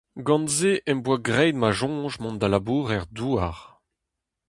[0.27, 3.57] Gant se em boa graet ma soñj mont da labourer-douar.